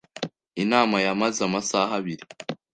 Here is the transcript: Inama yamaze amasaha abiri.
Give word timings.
Inama 0.63 0.95
yamaze 1.05 1.39
amasaha 1.47 1.91
abiri. 1.99 2.23